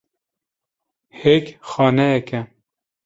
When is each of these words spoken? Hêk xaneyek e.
Hêk 1.19 1.45
xaneyek 1.69 2.29
e. 2.39 2.41